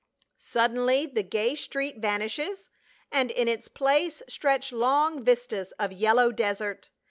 [0.39, 2.69] Suddenly the gay street vanishes,
[3.11, 6.89] and in its place stretch long vistas of yellow desert.